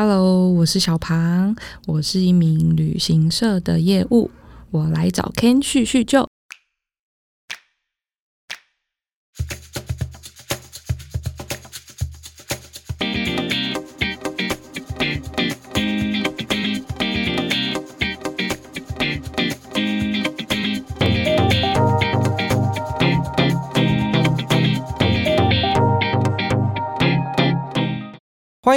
[0.00, 1.56] Hello，我是小庞，
[1.88, 4.30] 我是一名旅行社的业务，
[4.70, 6.27] 我来找 Ken 叙叙旧。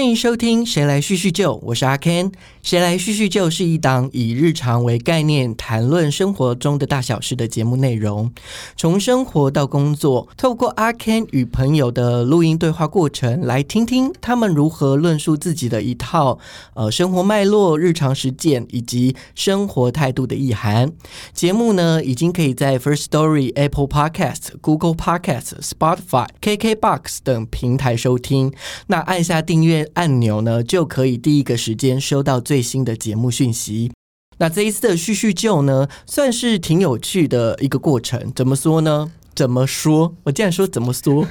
[0.02, 2.32] 欢迎收听《谁来叙叙旧》，我是阿 Ken。
[2.64, 8.32] 谁来叙叙旧是一档以日常为概念，谈论生活中的大小事的节目内容。
[8.76, 16.40] 从生活到工作，透过阿 Ken 与朋友的录音对话过程，来听听他们如何论述自己的一套
[16.74, 20.92] 呃生活脉络、日常实践以及生活态度的意涵。
[21.32, 28.52] 节目呢，已经可以在 First Story、Apple Podcast、Google Podcast、Spotify、KKBox 等平台收听。
[28.88, 29.91] 那按下订阅。
[29.94, 33.92] 按钮呢，就可以第一个时间收到最新的节目讯息。
[34.38, 38.32] 那这一次的叙叙旧呢，算是挺有趣的一个过程。
[38.36, 39.12] 怎么说呢？
[39.36, 40.16] 怎么说？
[40.24, 41.28] 我竟然说怎么说？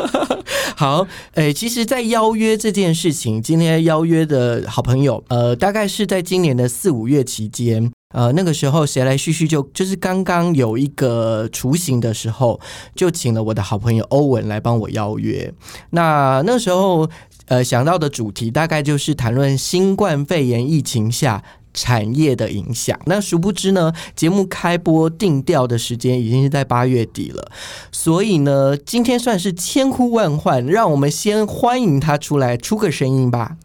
[0.76, 12.60] 好，诶，其实，在邀约这件事情，今天邀约的好朋友，呃，大概是在今年的四五月期间，呃，那个时候谁来叙叙旧，就是刚刚有一个雏形的时候，
[12.94, 15.52] 就请了我的好朋友欧文来帮我邀约。
[15.90, 17.08] 那那时候。
[17.52, 21.42] 呃，想到的主题大概就是谈论新冠肺炎疫情下
[21.74, 22.98] 产业的影响。
[23.04, 27.52] 那殊不知呢，节目开播定调的时间已经是在八月底了，
[27.90, 33.58] 所以呢，今天算是千呼万唤，让我们先欢迎他出来出个声音吧。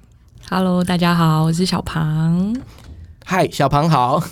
[0.49, 2.53] Hello，大家好，我是小庞。
[3.29, 4.23] 嗨，小庞好。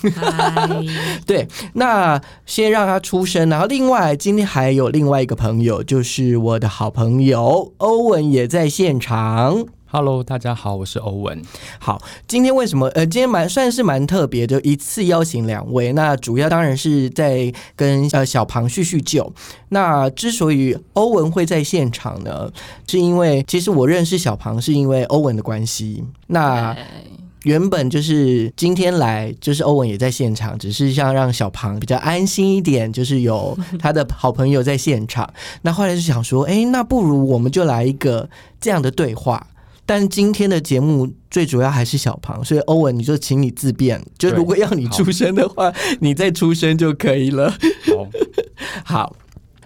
[1.26, 9.66] 对，那先让他出声，然后另外今天还有另外一个朋友，就是我的好朋友欧文也在现场。
[9.84, 11.42] Hello，大家好，我是欧文。
[11.78, 12.86] 好，今天为什么？
[12.88, 15.92] 呃，今天蛮算是蛮特别的，一次邀请两位。
[15.92, 19.30] 那主要当然是在跟呃小庞叙叙旧。
[19.68, 22.50] 那之所以欧文会在现场呢，
[22.86, 26.02] 是因为其实我认识小庞是因为欧文的关系。
[26.28, 26.74] 那
[27.46, 35.32] 原本就是今天来，就是欧文也在现场，只是想让小庞比较安心一点，就是有他的好朋友在现场。
[35.62, 38.28] 那后来就想说，哎，那不如我们就来一个
[38.60, 39.46] 这样的对话。
[39.88, 47.48] 但今天的节目最主要还是小庞，所以欧文你就请你自便，就如果要你出声的话，你再出声就可以了。
[47.54, 48.08] 好，
[48.84, 49.16] 好。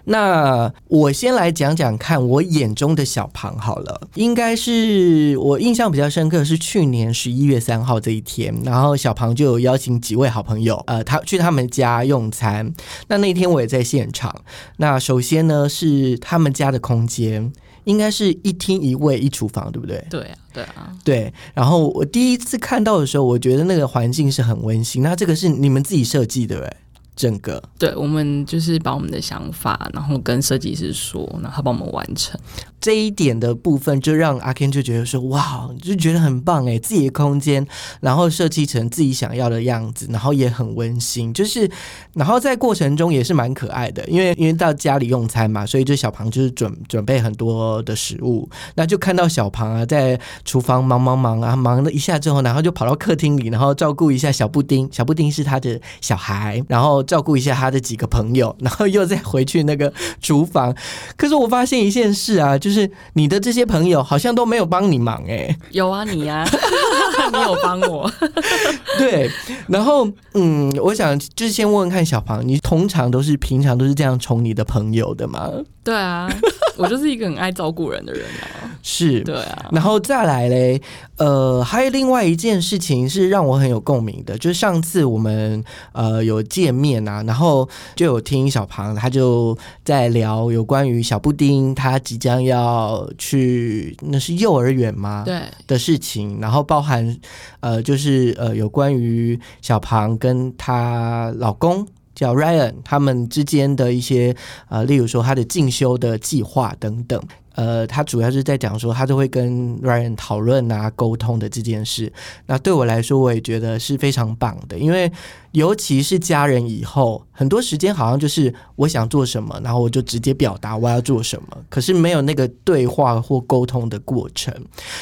[0.05, 12.73] 那我先来讲讲看我眼中的小庞好了，应该是我印象比较深刻是去年十一月三号这一天，然后小庞就有邀请几位好朋友，呃，他去他们家用餐。
[13.07, 14.33] 那那天我也在现场。
[14.77, 17.51] 那首先呢是他们家的空间，
[17.83, 20.03] 应该是一厅一卫一厨房，对不对？
[20.09, 21.33] 对啊，对啊，对。
[21.53, 25.03] 然后我第一次看到的时候，我觉得那个环境是很温馨。
[25.03, 26.77] 那这个是你们自己设计的，对不对？
[27.15, 32.39] 整个对，我们就是把我们的想法，然后跟设计师说，然后他帮我们完成。
[32.81, 37.65] 这一点的部分，就让阿 Ken 就觉得说，哇，就觉得很棒哎，自己的空间，
[38.01, 41.69] 然后设计成自己想要的样子，然后也很温馨，就是，
[42.15, 60.75] 然后在过程中也是蛮可爱的，因为因为到家里用餐嘛，所以就小庞就是准准备很多的食物，那就看到小庞啊在厨房忙忙忙啊，忙了一下之后，然后就跑到客厅里，然后照顾一下小布丁，小布丁是他的小孩，然后照顾一下他的几个朋友，然后又再回去那个厨房。
[61.15, 62.70] 可是我发现一件事啊，就
[63.13, 66.43] 你的这些朋友好像都没有帮你忙哎、有啊，你呀、
[67.33, 68.09] 你有帮我。
[68.97, 69.29] 对，
[69.67, 75.49] 然后嗯，我想就是先问问看小庞，你通常都是平常都是这样宠你的朋友的吗？
[75.83, 76.29] 对啊，
[76.77, 78.69] 我就是一个很爱照顾人的人啊。
[78.83, 80.81] 是，对啊，然后再来嘞，
[81.17, 89.55] 呃，还有另外一件事情是让我很有共鸣的，就是上次我们呃有见面啊，然后就有听小庞他就
[89.85, 95.21] 在聊有关于小布丁他即将要去那是幼儿园吗？
[95.23, 97.15] 对的事情，然后包含
[97.59, 101.85] 呃，就是呃，有关于小庞跟她老公
[102.21, 104.35] 叫 Ryan 他们之间的一些
[104.69, 107.19] 呃，例如说他的进修的计划等等。
[107.53, 112.11] 呃，他主要是在讲说，他都会跟 Ryan 讨论啊、沟通的这件事。
[112.45, 115.11] 那对我来说，我也觉得是非常棒的，因为
[115.51, 124.53] 尤其是家人以后，很多时间好像就是我想做什么，然后我就直接表达我要做什么，可是没有那个对话或沟通的过程。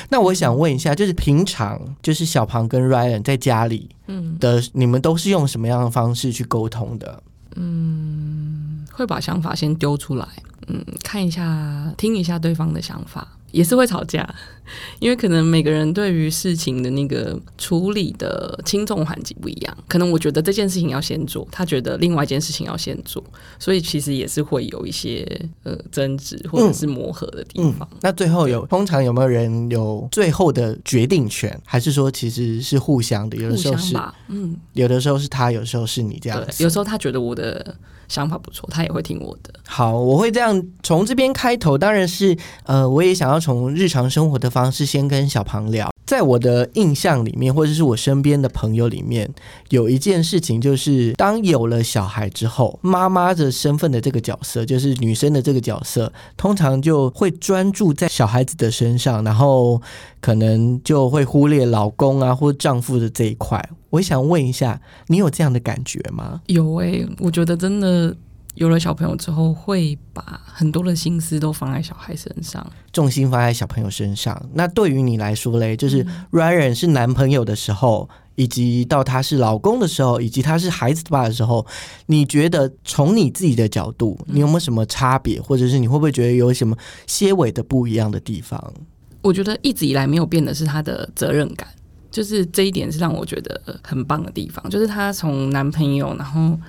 [0.10, 7.22] 那我想问一下，就是平常就是小庞跟 Ryan 在家里嗯的，你们都是用什么样的方式去沟通的？
[7.56, 10.28] 嗯，会把想法先丢出来，
[10.68, 14.28] 嗯，看一下、听一下对方的想法，也是会吵架，
[15.00, 19.78] 因为可能每个人对于事情的那个处理的轻重缓急不一样。
[19.88, 23.24] 可能我觉得这件事情要先做，他觉得另外一件事情要先做，
[23.58, 25.26] 所以其实也是会有一些
[25.64, 27.88] 呃争执或者是磨合的地方。
[28.02, 33.38] 那最后有通常有没有人有最后的决定权，还是说其实是互相的？
[33.38, 33.96] 有的时候是，
[34.28, 36.46] 嗯，有的时候是他，有时候是你这样。
[36.60, 37.76] 有时候他觉得我的。
[38.10, 39.54] 想法不错，他也会听我的。
[39.80, 42.36] 好，我会这样从这边开头，当然是
[42.66, 45.90] 呃，我也想要从日常生活的方式先跟小庞聊。
[46.06, 49.34] 在我的印象里面，或者是我身边的朋友里面，
[49.70, 59.82] 有一件事情就是，当有了小孩之后，妈妈的身份的这个角色，就是女生的这个角色，通常就会专注在小孩子的身上，然后
[60.20, 63.66] 可能就会忽略老公啊或丈夫的这一块。
[63.92, 66.42] 我想问一下，你有这样的感觉吗？
[66.48, 68.14] 有诶，我觉得真的。
[68.56, 74.50] 有了小朋友之后，会把很多的心思都放在小孩身上，重心放在小朋友身上。
[74.54, 81.66] 那对于你来说嘞，就是 Ryan 是男朋友的时候，以及到他是老公的时候，以及他是孩子爸的时候，
[82.08, 86.76] 你觉得从你自己的角度，你有没有什么差别，或者是你会不会觉得有什么
[87.08, 88.74] 些微的不一样的地方？
[89.22, 91.66] 我觉得一直以来没有变的是他的责任感，
[92.12, 96.60] 就是这一点是让我觉得很棒的地方，就是他从男朋友，然后。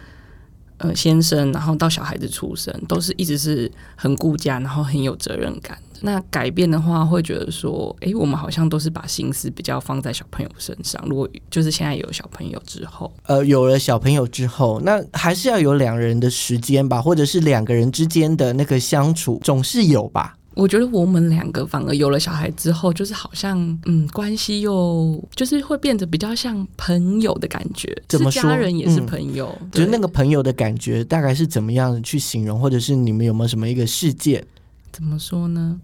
[0.80, 5.78] 呃，先生，然后到小孩子出生，都是一直是很顾家，然后很有责任感。
[6.00, 11.04] 那改变的话，会觉得说，哎，我们好像都是把心思比较放在小朋友身上。
[11.06, 20.38] 如果就是现在有小朋友之后，呃，有了小朋友之后，那还是要有两人的时间吧，或者是两个人之间的那个相处，总是有吧。
[20.54, 27.90] 我觉得我们两个反而有了小孩之后，就是好像嗯，关系又就是会变得比较像朋友的感觉。
[28.08, 28.42] 怎么说？
[28.42, 32.60] 家人也是朋友，就是那个朋友的感觉，大概是怎么样去形容？
[32.60, 34.44] 或者是你们有没有什么一个事件？
[34.92, 35.80] 怎么说呢？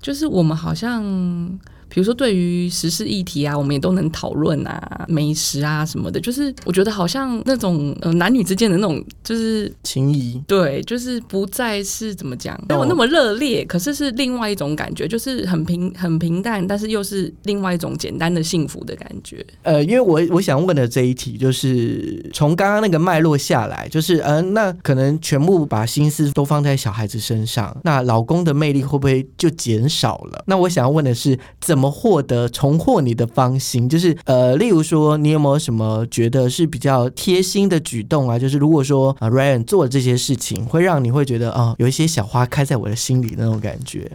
[0.00, 1.58] 就是我们好像。
[1.96, 6.20] 比如说，对于时事议题啊，我们也都能讨论啊，美食啊什么的。
[6.20, 19.42] 就是我觉得好像那种呃男女之间的那种就是情谊，对，就是不再是怎么讲没有那么热烈，可是是另外一种感觉，就是很平很平淡，但是又是另外一种简单的幸福的感觉。
[19.62, 30.44] 呃，因为我我想问的这一题，就是从刚刚那个脉络下来，就是呃，那可能全部把心思都放在小孩子身上，那老公的魅力会不会就减少了？
[30.46, 31.76] 那我想要问的是怎。
[31.76, 33.88] 怎获得重获你的芳心？
[33.88, 38.38] 就是呃，例如说，你有没有什么觉得是比较贴心的举动啊？
[38.38, 44.10] 就是如果说啊，Ryan 做这些事情，会让你会觉得啊，有一些小花开在我的心里那种感觉。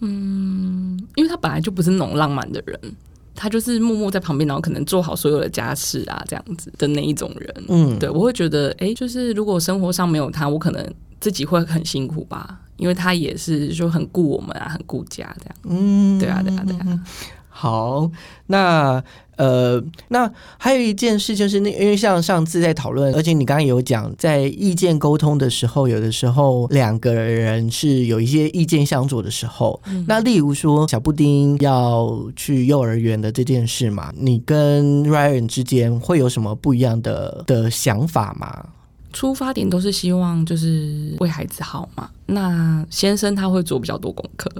[0.00, 2.78] 嗯，因为他本来就不是那种浪漫的人，
[3.34, 7.64] 他就是默默在旁边，然后可能做好所有的家事啊，这样子的那一种人。
[7.68, 12.60] 嗯，对我会觉得，哎，就是如果生活上没有他，我可能自己会很辛苦吧。
[12.76, 15.54] 因为他也是就很顾我们啊，很顾家这样。
[15.62, 17.00] 嗯，对啊，对啊，对啊。
[17.48, 18.10] 好，
[18.48, 19.00] 那
[19.36, 29.80] 呃，那还有一件事就是，那因为像上次在讨论，而且你刚刚有讲，在意见沟通的时候，有的时候两个人是有一些意见相左的时候。
[30.06, 38.66] 那例如说，小布丁要去幼儿园的这件事嘛，你跟 Ryan 之间会有什么不一样的的想法吗？
[39.14, 42.10] 出发点都是希望就是为孩子好嘛。
[42.26, 44.50] 那先生他会做比较多功课，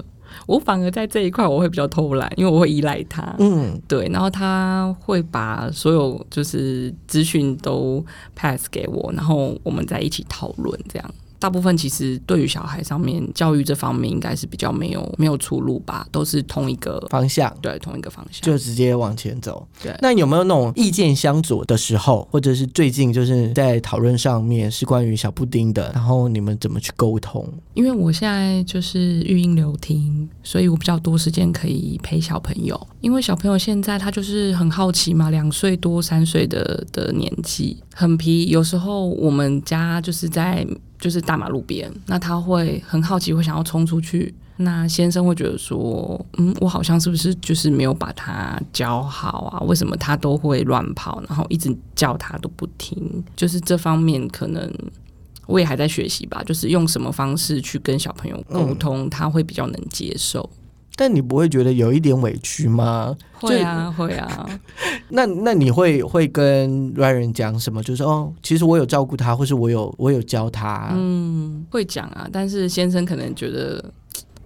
[0.47, 3.35] 我反而在这一块我会比较偷懒，因为我会依赖他。
[3.37, 4.07] 嗯，对。
[4.07, 11.13] 然后他会把所有就是资讯都 pass 给我，然后我们在一起讨论这样。
[11.39, 19.67] 大部分其实对于小孩上面教育这方面应该是比较没有没有出路吧，都是同一个方向，对，同一个方向就直接往前走。
[19.81, 27.47] 对，那有没有那种意见相左的时候，或者是最近就是在讨论上面是关于小布丁的，然后你们怎么去沟通？
[27.73, 32.79] 因为我现在就是育婴留听，所以我比较多时间可以陪小朋友。
[33.01, 38.47] 因为小朋友现在他就是很好奇嘛，两岁多三岁的的年纪，很皮。
[38.47, 40.65] 有时候我们家就是在。
[40.99, 44.33] 就是大马路边，那他会很好奇，会想要冲出去。
[44.57, 49.59] 那先生会觉得说，嗯，我好像是不是就是没有把他教好啊？
[49.65, 53.23] 为什么他都会乱跑，然后一直叫他都不听？
[53.35, 54.73] 就是这方面可能
[55.45, 60.49] 我也还在学习吧，就是用什么方式去跟小朋友沟通，他会比较能接受。
[60.95, 63.13] 但你不会觉得有一点委屈吗？
[63.33, 64.49] 会啊，会啊。
[65.09, 67.83] 那那你会会跟 Ryan 讲什么？
[67.83, 70.91] 就是哦，其实我有照顾他，或是我有我有教他。
[70.95, 72.27] 嗯，会讲啊。
[72.31, 73.83] 但是先生可能觉得，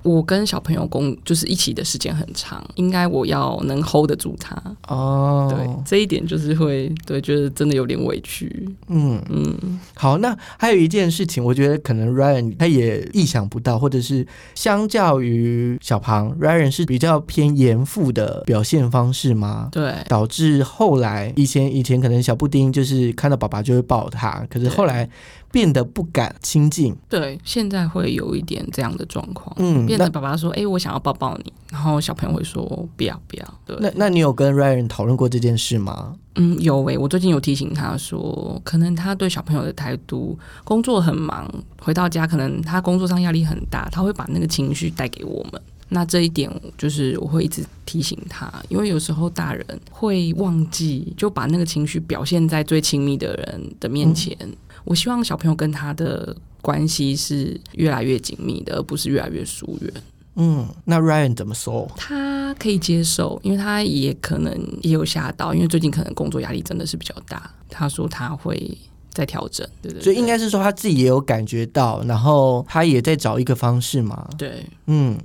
[0.09, 4.55] 我跟小朋友工就是一起的时间很长，应该我要能 hold 得住他。
[4.87, 8.67] 哦，对，这一点就是会对，觉得真的有点委屈。
[8.87, 14.25] 嗯嗯，好，那还有一件事情，我觉得可能 Ryan 他也意想不到，或者是
[14.55, 19.69] 相较于小庞，Ryan 是比较偏严父的表现方式吗？
[19.71, 25.07] 对，导致后来以前以前可能小布丁就是看到爸爸就会抱他，可是后来
[25.51, 26.95] 变得不敢亲近。
[27.07, 32.63] 对，现在会有一点这样的状况，嗯，变得爸爸说：“哎、我想要抱抱你。”然后小朋友会说
[32.95, 36.15] ：“不要，不要。”对，那那你有跟 Ryan 讨论过这件事吗？
[36.35, 41.51] 嗯，有诶、我最近有提醒他说，可能他对小朋友的态度，工作很忙，
[41.81, 45.61] 回到家可能他工作上压力很大，他会把那个情绪带给我们。
[45.91, 54.37] 那这一点就是我会一直提醒他，因为有时候大人会忘记，就把那个情绪表现在最亲密的人的面前。
[54.89, 59.93] 我希望小朋友跟他的关系是越来越紧密的，而不是越来越疏远。
[60.33, 61.87] 嗯，那 Ryan 怎么说？
[61.95, 67.51] 他可以接受，因为他也可能也有吓到，因为最近可能工作压力真的是比较大。
[67.69, 68.75] 他说他会
[69.11, 74.27] 在调整，对对所以应该是说他自己也有感觉到，然后他也在找一个方式嘛。
[74.39, 75.15] 对嗯，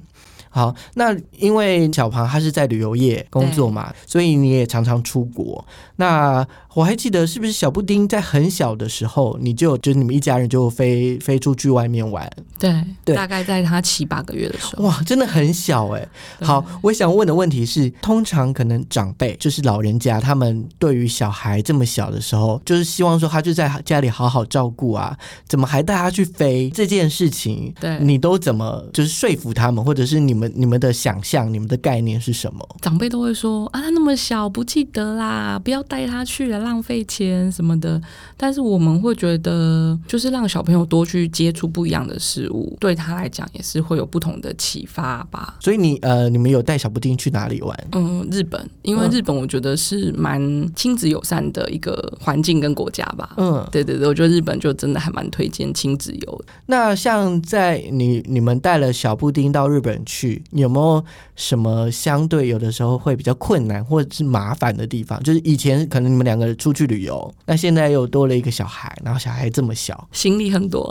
[0.51, 5.65] 好，那因为小庞他是在旅游业工作嘛，所以你也常常出国。
[5.97, 12.29] 那我还记得，是不是小布丁在很小的时候，你就就你们一家人就飞飞出去外面玩？
[12.59, 25.17] 对对大概在他七八个月的时候，哇，真的很小哎、对好，我想问的问题是，通常可能长辈就是老人家，他们对于小孩这么小的时候，就是希望说他就在家里好好照顾啊，
[25.47, 27.73] 怎么还带他去飞这件事情？
[27.81, 32.67] 对你都怎么就是说服他们，或者是你们你们的想象、你们的概念是什么？
[32.81, 38.01] 长辈都会说啊，他那么小不记得啦，不要带他去了，浪费钱什么的。
[38.37, 45.57] 但是我们会觉得，就是让小朋友多去接触不一样的事物，对他来讲也是会有不同的启发吧。
[45.61, 47.87] 所以你呃，你们有带小布丁去哪里玩？
[47.93, 50.41] 嗯，日本，因为嗯日本我觉得是蛮
[50.75, 53.35] 亲子友善的一个环境跟国家吧。
[53.37, 56.53] 嗯，对对对，我觉得日本就真的还蛮推荐亲子游的。
[56.67, 61.05] 那像在你你们带了小布丁到日本去，有没有
[61.37, 65.23] 什么相对有的时候会比较困难或者是麻烦的地方？
[65.23, 70.83] 就是以前可能你们两个出去旅游，那现在又多了一个小孩，然后小孩这么小，行李很多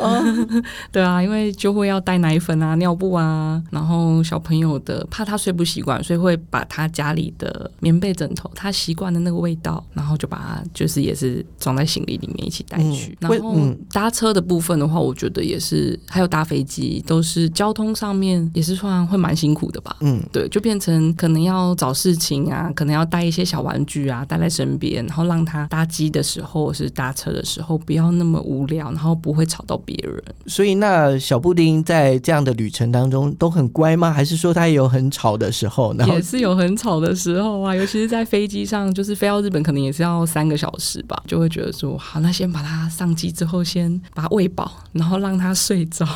[0.00, 0.22] 啊，
[0.92, 13.12] 对啊，因为就会要带奶粉啊、尿布啊，然后小朋友的怕他睡不习惯，所以会把他家里的棉被、枕头，他习惯的那个味道，然后就把它就是也是装在行李里面一起带去。
[13.12, 13.78] 嗯然后嗯。
[13.92, 19.96] 搭车的部分的话，我觉得也是，还有搭飞机，都是交通上面也是算会蛮辛苦的吧。
[20.00, 30.22] 嗯，对，就变成可能要找事情啊，可能要带一些小玩具啊，带在身边，然后让他搭机的时候或是搭车的时候不要那么无聊，然后不会吵到别人。
[30.46, 34.12] 所以那小布丁在这样的旅程当中都很乖吗？
[34.12, 35.94] 还是说他也有很吵的时候？
[35.94, 46.06] 然后也是有很吵的时候啊，尤其是在飞机上，就是飞到日本可能也是要三个小时吧，就会觉得说，好，那先把它上机之后，先把它喂饱，然后让它睡着。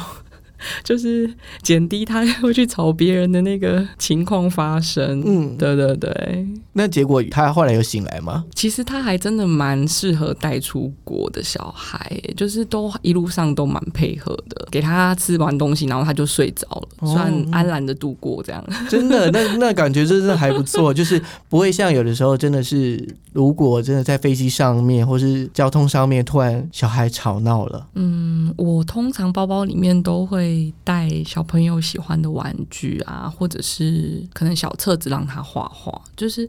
[0.84, 5.22] 就是减低他 会去吵别人的那个情况发生。
[5.24, 8.44] 嗯，对对对，那结果他后来有醒来吗？
[8.54, 18.64] 其实他还真的蛮适合带出国的小孩，就是都一路上都蛮配合的，给他吃完东西，然后他就睡着了，哦算安然的度过这样。
[18.88, 36.48] 真的，那那感觉真的还不错，就是不会像有的时候真的是，如果真的在飞机上面或是交通上面突然小孩吵闹了，嗯，我通常包包里面都会会带小朋友喜欢的玩具啊，或者是可能小册子让他画画，就是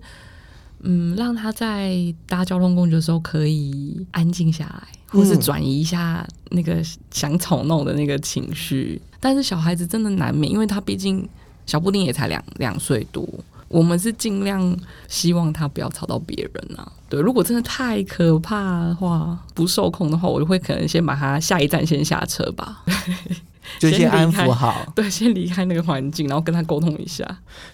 [0.82, 9.02] 嗯，让他在搭交通工具的时候可以安静下来，或是转移一下那个想吵闹的那个情绪。
[9.22, 11.28] 但是小孩子真的难免，因为他毕竟
[11.66, 13.28] 小布丁也才两两岁多。
[13.70, 16.92] 我们是尽量希望他不要吵到别人啊。
[17.10, 22.84] 对，如果真的太可怕的话，不受控的话，我就会可能先把他下一站先下车吧。
[23.80, 24.92] 就先安抚好。
[24.96, 27.26] 对，先离开那个环境，然后跟他沟通一下。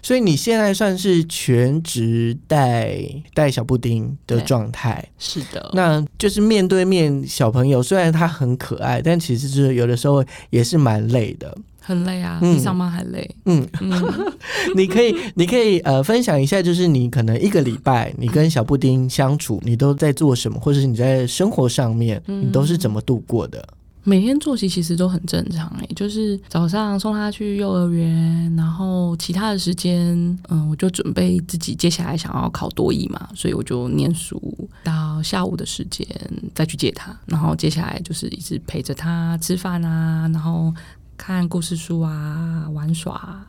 [0.02, 3.00] 所以你现在算是全职带
[3.34, 11.58] 带小布丁的状态，是的，那就是面对面小朋友，虽然他很可爱，但其实就是有的时候也是蛮累的。
[11.82, 13.28] 很累啊，嗯比上班还累。
[13.46, 13.92] 嗯，嗯，
[14.76, 23.68] 你可以，你可以呃分享一下，就是你可能一个礼拜你跟小布丁相处，你都在做什么，或者是你在生活上面，嗯你都是怎么度过的？
[24.04, 30.16] 每天作息其实都很正常诶、就是早上送他去幼儿园，然后其他的时间，
[30.50, 34.42] 嗯，我就准备自己接下来想要考多艺嘛，所以我就念书
[34.84, 36.08] 到下午的时间
[36.56, 40.74] 再去接他，然后接下来就是一直陪着他吃饭啊，然后
[41.18, 43.46] 看故事书啊，玩耍、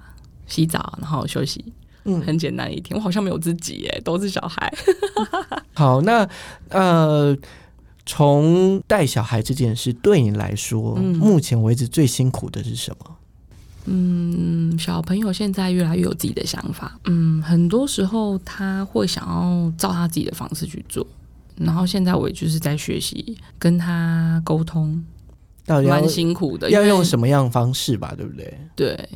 [0.47, 1.65] 洗澡，然后休息。
[2.05, 2.97] 嗯很简单一天。
[2.97, 4.73] 我好像没有自己耶，都是小孩。
[5.75, 6.27] 好，那
[6.71, 7.37] 呃，
[8.11, 13.17] 从带小孩这件事对你来说，嗯目前为止最辛苦的是什么？
[13.85, 16.99] 嗯，小朋友现在越来越有自己的想法。
[17.05, 21.07] 嗯，很多时候他会想要照他自己的方式去做。
[21.55, 25.01] 然后现在我也就是在学习跟他沟通，
[25.65, 26.69] 到底要蛮辛苦的。
[26.69, 28.13] 要用什么样的方式吧？
[28.17, 28.59] 对不对？
[28.75, 29.09] 对，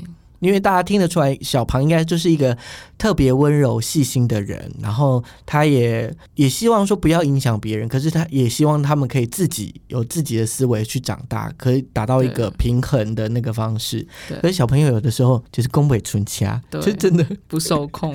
[0.45, 2.57] 因为大家听得出来，小庞应该就是一个
[2.99, 14.07] 特别温柔、细心的人，然后他也也希望说不要影响别人，可是他也希望他们可以自己有自己的思维去长大，可以达到一个平衡的那个方式。
[14.43, 18.15] 可是小朋友有的时候就是宫北纯掐，就真的 不受控，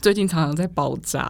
[0.00, 1.28] 最近常常在爆炸。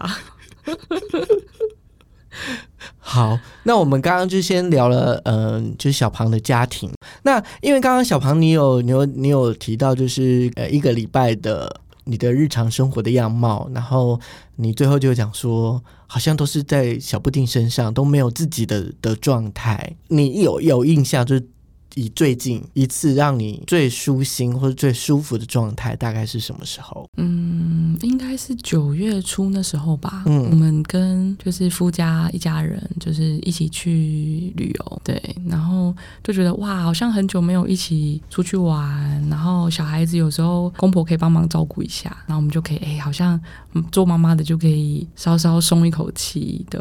[2.98, 6.90] 好，那我们刚刚就先聊了，嗯、就是小庞的家庭。
[7.22, 14.20] 那因为刚刚小庞你有你有你有提到，就是呃一个礼拜的你的日常生活的样貌，然后
[14.56, 19.96] 你最后就讲说，好像都是在小布丁身上都没有自己的的状态。
[20.08, 21.48] 你有有印象，就是
[21.96, 27.08] 以最近一次让你最舒心或者最舒服的状态，大概是什么时候？
[27.16, 30.22] 嗯，应该是九月初那时候吧。
[30.26, 43.40] 嗯我们跟就是夫家一家人，就是一起去旅游，对，然后就觉得哇，好像很久没有一起出去玩，然后小孩子有时候公婆可以帮忙照顾一下，然后我们就可以哎，好像
[43.72, 46.78] 嗯做妈妈的就可以稍稍松一口气，对。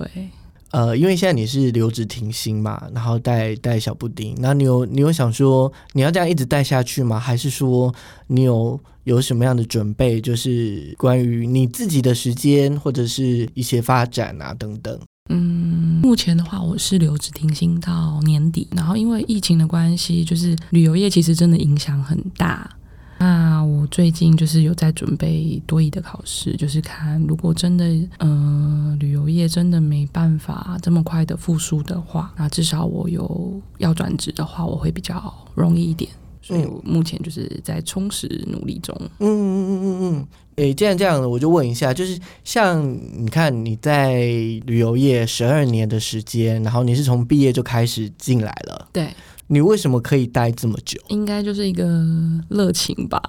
[0.76, 7.18] 呃，因为现在你是留职停薪嘛，然后带带小布丁，那你有你有想说你要这样一直带下去吗？
[7.18, 7.96] 还是说
[8.28, 15.00] 你有有什么样的准备，就是关于你自己的时间或者是一些发展啊等等？
[15.30, 22.70] 嗯，目前的话，我是留职停薪到年底，然后因为疫情的关系，就是旅游业其实真的影响很大。
[23.18, 27.86] 那我最近就是有在准备多语的考试，就是看如果真的，
[28.20, 36.10] 呃，旅游业真的没办法这么快的复苏的话，那至少我有要转职的话，我会比较容易一点。
[36.42, 38.96] 所以我目前就是在充实努力中。
[39.18, 40.28] 嗯嗯嗯嗯嗯。
[40.58, 44.22] 诶，既然这样，我就问一下，就是像你看你在
[44.66, 49.12] 旅游业十二年的时间，然后你是从毕业就开始进来了，对，
[49.48, 51.00] 你为什么可以待这么久？
[51.10, 52.04] 应该就是一个
[52.50, 53.22] 热情吧，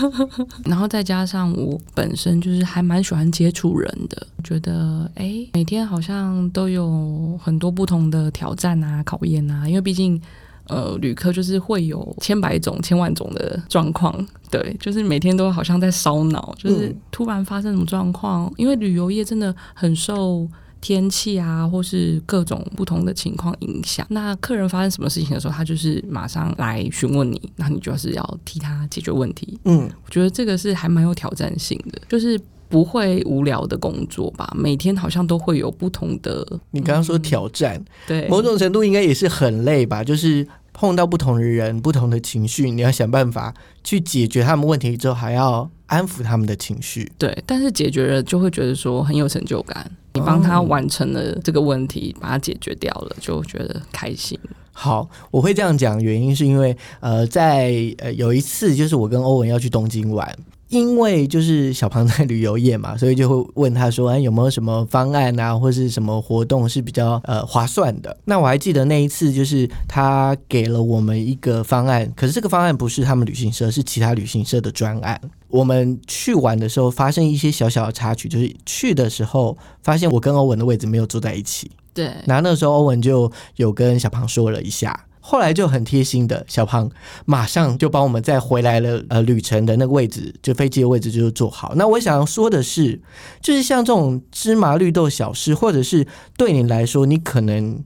[0.66, 10.20] 然后再加上我本身就是还蛮喜欢接触人的，觉得诶每天好像都有很多不同的挑战啊、考验啊，因为毕竟。
[10.68, 14.12] 呃，旅客就是会有千百种、千万种的状况，
[14.50, 20.44] 对，就是每天都好像在烧脑，就是嗯突然发生什么状况，因为旅游业真的很受
[20.86, 24.06] 天气啊，或是各种不同的情况影响。
[24.08, 29.58] 那客人发生什么事情的时候，他就是马上来询问你，那你就是要替他解决问题。
[29.64, 34.48] 嗯我觉得这个是还蛮有挑战性的，就是不会无聊的工作吧。
[34.56, 40.46] 每天好像都会有不同的，你刚刚说挑战，对，某种程度应该也是很累吧，就是
[40.78, 47.10] 碰到不同的人、不同的情绪，你要想办法去解决他们问题之后，还要安抚他们的情绪。
[47.16, 49.90] 对，但是解决了就会觉得说很有成就感。
[50.12, 54.38] 你帮他完成了这个问题，把它解决掉了，就觉得开心。
[54.72, 60.30] 好，我会这样讲，原因是因为呃，在呃有一次，就是我跟欧文要去东京玩。
[60.68, 75.20] 因为就是小庞在旅游业嘛， 所以就会问他说：“哎，有没有什么方案啊，或是什么活动是比较呃划算的？”那我还记得那一次，就是他给了我们一个方案，可是这个方案不是他们旅行社，是其他旅行社的专案。
[75.48, 85.05] 我们去玩的时候发生一些小小的插曲，就是去的时候发现我跟欧文的位置没有坐在一起，对，然后那时候欧文就有跟小庞说了一下。
[85.28, 86.88] 后来就很贴心的，小胖
[87.24, 91.72] 马上就帮我们再回来了，呃，旅程的那个位置，就飞机的位置就坐好。
[91.74, 93.00] 那我想要说的是，
[93.42, 97.82] 就是像这种芝麻绿豆小事，或者是对你来说，你可能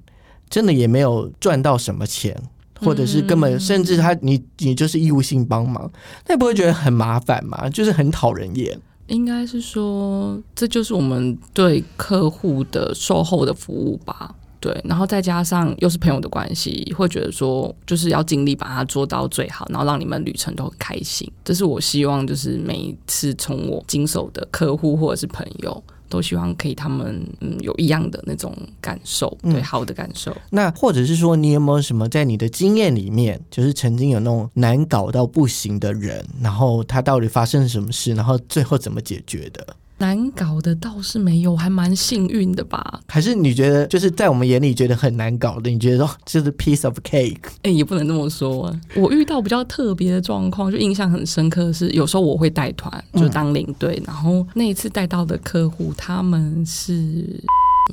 [0.51, 2.37] 真的也没有赚到什么钱，
[2.79, 5.91] 或者是根本甚至他你你就是义务性帮忙，
[6.27, 7.71] 那你不会觉得很麻烦吗？
[7.71, 8.79] 就是很讨人厌。
[9.07, 14.35] 应该是说，这就是我们对客户的售后的服务吧。
[14.61, 21.27] 对，然后再加上又是朋友的关系，会觉得说就是要尽力把它做到最好，然后让你们旅程都很开心。
[21.43, 30.37] 这是我希望，就是每一次从我经手的客户或者是朋友，都希望可以他们嗯有一样的那种感受，嗯对，好的感受。
[30.51, 39.67] 那或者是说，你有没有什么在你的经验里面，就是曾经有那种难搞到不行的人，然后他到底发生了什么事，然后最后怎么解决的？
[40.01, 43.01] 难搞的倒是没有，还蛮幸运的吧？
[43.07, 45.71] 还是你觉得就是在我们眼里觉得很难搞的？
[45.71, 47.37] 你觉得说就是 piece of cake？
[47.63, 48.81] 哎、也不能这么说啊。
[48.97, 57.41] 我遇到比较特别的状况，就印象很深刻的是，有时候我会带团，就当领队，然后那一次带到的客户他们是。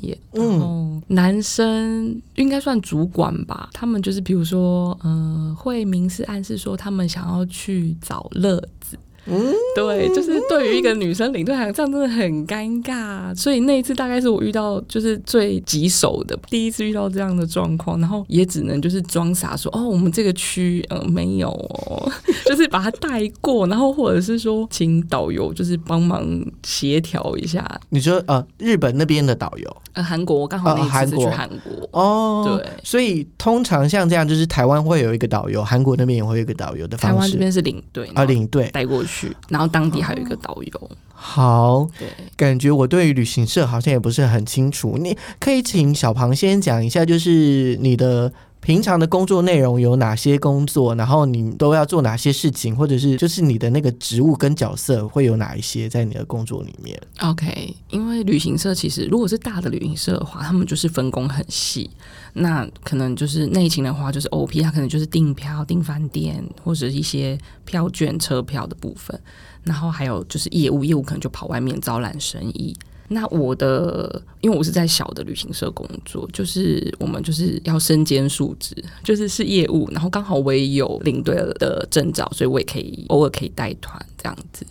[0.00, 8.96] 也，然后男生应该算主管吧，他们就是比如说，呃，会明示暗示说他们想要去找乐子，
[9.30, 13.34] 嗯，对，就是对于一个女生领队来讲，这样真的很尴尬。
[13.36, 22.10] 所以那一次大概是我遇到就是最棘手的，第一次遇到这样的状况，然后也只能就是装傻说哦，我们这个区呃没有哦，
[22.46, 26.26] 就是把它带过，然后或者是说请导游就是帮忙
[26.64, 27.64] 协调一下。
[27.90, 29.76] 你说呃，日本那边的导游？
[29.94, 37.16] 呃，韩国我刚好那一次是去哦韩国，哦，对，所以通常像这样，就是台湾会有一个导游，韩国那边也会有一个导游的方式。
[37.16, 38.68] 台湾这边是领队啊，领队。
[38.72, 39.17] 带过去，
[39.48, 42.08] 然后当地还有一个导游，好，对。
[42.36, 44.96] 感觉我对于旅行社好像也不是很清楚。
[44.98, 61.88] 你可以请小庞先讲一下，就是你的平常的工作内容有哪些工作，然后你都要做哪些事情，或者是就是你的那个职务跟角色会有哪一些在你的工作里面？OK，因为旅行社其实如果是大的旅行社的话，他们就是分工很细。
[62.34, 69.18] 那可能就是内勤的话，就是 OP，他可能就是订票、订饭店或者一些票券、车票的部分。
[69.64, 72.76] 然后还有就是业务，业务可能就跑外面招揽生意。
[73.10, 84.66] 那我的，因为我是在小的旅行社工作，就是我们就是要身兼数职，就是是业务，然后刚好我也有领队的证照，所以我也可以偶尔可以带团这样子。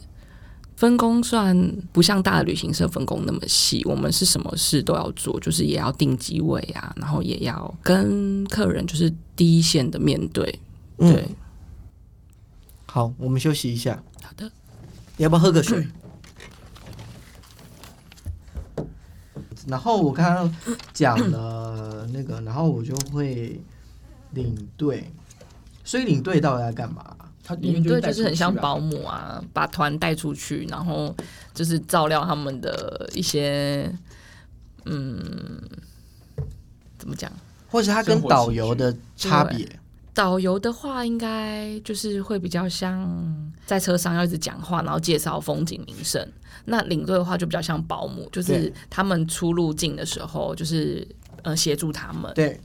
[0.75, 10.59] 分工算不像大的旅行社分工那么细，我们是什么事都要做，就是也要定机位啊，然后也要跟客人就是第一线的面对。
[10.99, 11.27] 嗯对，
[12.85, 14.51] 好，我们休息一下，好的，
[15.17, 15.83] 你要不要喝个水？
[19.67, 20.55] 然后我刚刚
[20.93, 23.61] 讲了那个，然后我就会
[24.31, 25.11] 领队，
[25.83, 27.15] 所以领队到底在干嘛？
[27.43, 31.15] 他领队就是很像保保姆啊，把团带出去，然后
[31.53, 33.89] 就是照料他们的一些，
[34.85, 35.61] 嗯，
[36.97, 37.31] 怎么讲？
[37.69, 39.67] 或者他跟导游的差别？
[40.17, 43.07] 导游的话，应该就是会比较像
[43.67, 46.27] 在车上要一直讲话，然后介绍风景名胜。
[46.65, 51.07] 那领队的话就比较像保姆，就是他们出入境的时候，就是
[51.43, 52.33] 呃协助他们。
[52.33, 52.59] 对，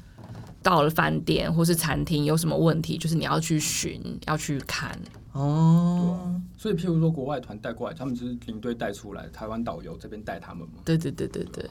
[0.62, 4.98] 到了饭店或是餐厅有什么问题，就是你要去寻，要去看。
[5.32, 10.80] 哦，所以譬如说国外团带过来，他们就是领队带出来，台湾导游这边带他们嘛。
[10.86, 11.68] 对对对对对，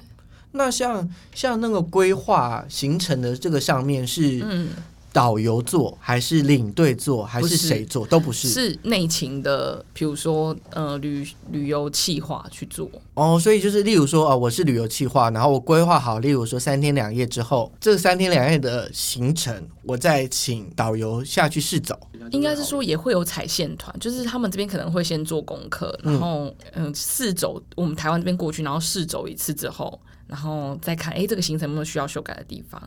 [0.52, 4.70] 那像像那个规划行程的这个上面是嗯，
[5.14, 8.06] 导游做，还是领队做，还是谁做？
[8.08, 12.90] 都不是是内勤的，比如说呃旅旅游企划去做。
[13.14, 22.00] 哦，所以就是例如说哦，我是旅游计划，然后我规划好，例如说三天两夜之后，这三天两夜的行程，我再请导游下去试走。
[22.32, 32.82] 应该是说也会有踩线团，就是他们这边可能会先做功课，然后嗯试走我们台湾这边过去，然后试走一次之后，然后再看哎、诶这个行程有没有需要修改的地方，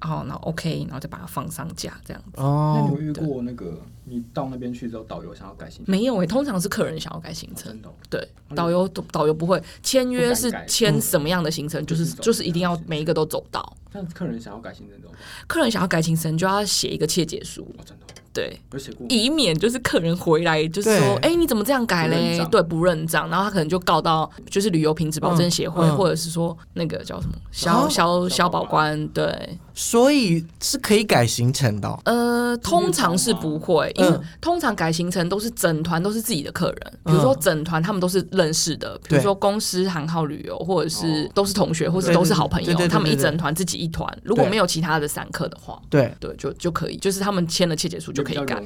[0.00, 2.40] 然后然后 OK，然后再把它放上架这样子。
[2.40, 2.74] 哦。
[2.76, 5.90] 那哦你有遇过那个你到那边去之后，导游想要改行程？
[5.90, 10.66] 没有诶、通常是客人想要改行程，真的哦、对，导游导游不会签约是不敢改。
[10.66, 12.22] 签什么样的行程，就是就是走。
[12.22, 13.76] 就是一定要每一个都走到。
[13.92, 15.20] 那客人想要改行程怎么办？
[15.46, 19.04] 客人想要改行程，就要写一个切结书，哦，真的哦、对，有写过。
[19.08, 21.30] 以免就是客人回来就是说，对。
[21.30, 22.16] 哎、你怎么这样改嘞？
[22.16, 22.50] 不认账。
[22.50, 25.90] 对，不认账，然后他可能就告到就是旅游品质保证协会，嗯。
[25.90, 41.30] 嗯或者是说那个叫什么消哦消消保官，对，所以是可以改行程的哦、呃，通常是不会，因为嗯通常改行程都是整团都是自己的客人，比如说整团他们都是认识的，比如说公司行号旅游，或者是哦。
[41.32, 45.80] 都是同学，或者都是好朋友，他们一整团自己一团，如果没有其他的散客的话。
[45.88, 48.62] 对，对，就就可以，就是他们签了切结书就可以改。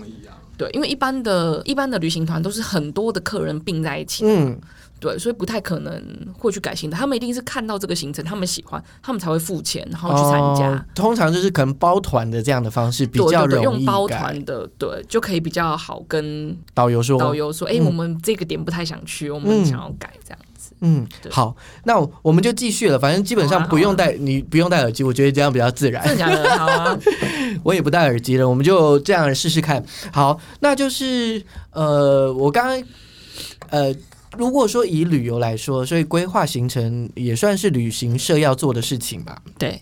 [0.56, 4.58] 对，因为一般的一般的旅行团都是很多的客人并在一起，嗯，
[5.04, 6.98] 对，所以不太可能会去改行程。
[6.98, 10.70] 他们一定是看到这个行程，他们喜欢，他们才会付钱，然后去参加。
[10.70, 20.72] 哦通常就是可能包团的这样的方式比较对对对，容易用包改团的，对，就可以比较好跟导游说，导游说，哎、嗯我们这个点不太想去，我们嗯想要改这样子。
[20.80, 22.98] 嗯，好，那我们就继续了。
[22.98, 26.02] 反正基本上不用戴，你不用戴耳机，我觉得这样比较自然。
[26.06, 26.58] 真的假的？
[26.58, 26.98] 好啊，
[27.62, 29.84] 我也不戴耳机了，我们就这样试试看。
[30.12, 32.82] 好，那就是呃，我刚刚
[33.70, 33.94] 呃，
[34.38, 39.42] 如果说以旅游来说，所以规划行程也算是旅行社要做的事情吧。
[39.58, 39.80] 对，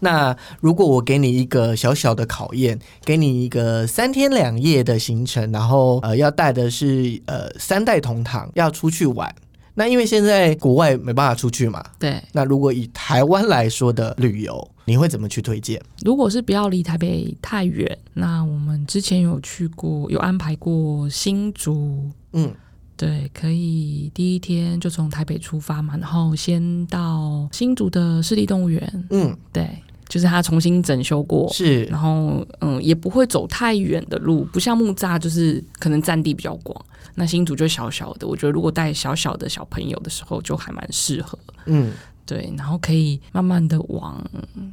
[0.00, 9.34] 那如果我给你一个小小的考验，给你一个三天两夜的行程，然后呃要带的是呃三代同堂要出去玩，
[9.74, 15.80] 那因为现在国外没办法出去嘛，对，那如果以台湾来说的旅游，你会怎么去推荐？
[16.04, 22.54] 如果是不要离台北太远，那我们之前有去过，有安排过新竹，嗯，
[22.96, 29.68] 对，可以第一天就从台北出发嘛，然后先到新竹的市立动物园，嗯，对，
[30.08, 36.84] 就是它重新整修过，是然后嗯，也不会走太远的路，不像木栅，就是可能占地比较广。
[37.14, 41.38] 那新竹就小小的，我觉得如果带小小的小朋友的时候，就还蛮适合。
[41.66, 41.92] 嗯
[42.26, 44.22] 对，然后可以慢慢的往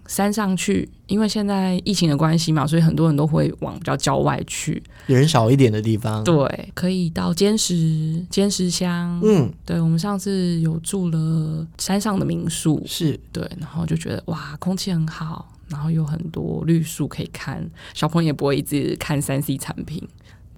[0.07, 4.81] 山上去，因为现在疫情的关系嘛，所以很多人都会往比较郊外去。
[5.05, 9.21] 人少一点的地方，对，可以到坚石、坚石乡。
[9.23, 20.01] 嗯，对，我们上次有住了山上的民宿，是对，然后就觉得哇，空气很好，然后有很多绿树可以看，小朋友也不会一直看三 C 产品。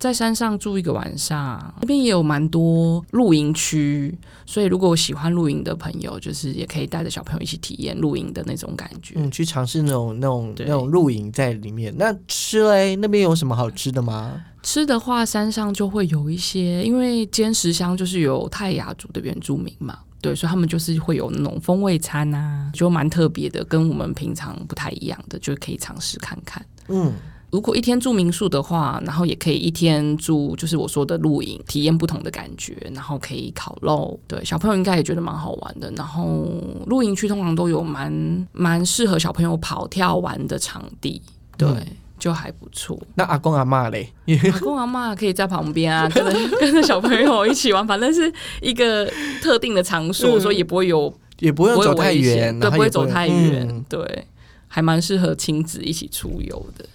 [0.05, 4.15] 在山上住一个晚上，那边也有蛮多露营区，
[4.45, 9.15] 所以如果喜欢露营的朋友，就是也可以带着小朋友一起体验露营的那种感觉。
[9.17, 11.91] 嗯，去尝试那种那种那种露营在里面。
[11.97, 14.45] 那吃嘞，那边有什么好吃的吗？
[14.61, 26.63] 吃的话，山上就会有一些，因为坚石乡就是有泰雅族的原住民嘛，对，所以他们就是会有那种风味餐啊，就蛮特别的，跟我们平常不太一样的，就可以尝试看看。
[26.89, 27.11] 嗯，
[27.55, 35.89] 如果一天住民宿的话，然后也可以一天住，就是我说的露营，体验不同的感觉，然后可以烤肉，对小朋友应该也觉得蛮好玩的。
[35.95, 36.51] 然后
[36.87, 41.21] 露营区通常都有蛮蛮适合小朋友跑跳玩的场地，
[41.57, 41.87] 对，嗯
[42.19, 43.01] 就还不错。
[43.15, 44.11] 那阿公阿妈嘞？
[44.51, 48.29] 阿公阿妈可以在旁边啊，跟着 跟着小朋友一起玩，反正是
[48.61, 49.09] 一个
[49.41, 54.27] 特定的场所，嗯所以也不会有也不会走太远，对，不会走太远，嗯对，
[54.67, 56.85] 还蛮适合亲子一起出游的。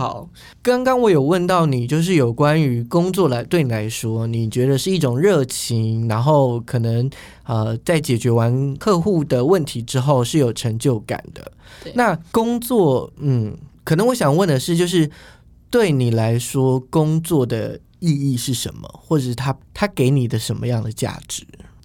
[0.00, 0.26] 好，
[0.62, 7.10] 刚刚我有问到你，就是有关于工作来对你来说，你觉得是一种热情，然后可能
[7.44, 11.52] 呃，在解决完客户的问题之后是有成就感的。
[11.92, 15.10] 那工作，嗯，可能我想问的是，就是
[15.68, 21.44] 对你来说，工作的意义是什么，或者是它它给你的什么样的价值？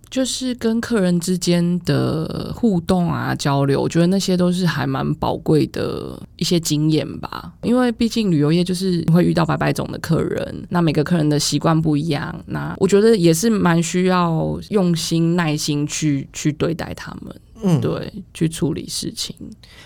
[0.10, 7.54] 就是跟客人之间的互动啊、交流，我觉得那些都是还蛮宝贵的一些经验吧。
[7.63, 19.36] 因为毕竟旅游业就是会遇到百百种的客人，那每个客人的习惯不一样，那我觉得也是蛮需要用心、耐心去去对待他们，嗯，对，去处理事情。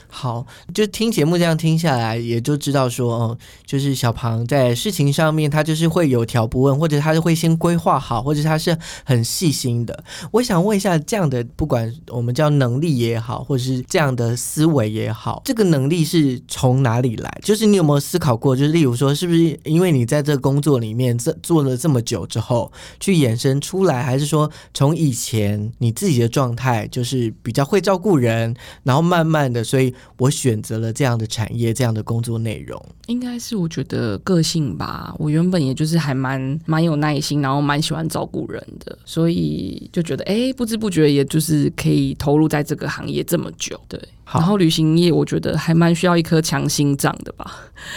[0.08, 10.04] 好，就听节目这样听下来，也就知道说，哦，就是小庞在事情上面，他就是会有条不紊，或者他是会先规划好，或者他是很细心的。
[10.32, 17.39] 我想问一下，这样的不管我们叫能力也好，或者是这样的思维也好，这个能力是从哪里来？
[17.44, 18.56] 就是你有没有思考过？
[18.56, 32.84] 就是例如说，是不是因为你在这个工作里面这做了这么久之后，去衍生出来，还是说从以前你自己的状态就是比较会照顾人，然后慢慢的，所以我选择了这样的产业，这样的工作内容。
[33.06, 44.02] 应该是我觉得个性吧，我原本也就是还蛮蛮有耐心，然后蛮喜欢照顾人的，所以就觉得哎、诶不知不觉也就是可以投入在这个行业这么久，对。
[44.32, 47.52] 然后旅行业我觉得还蛮需要一颗强心脏的吧，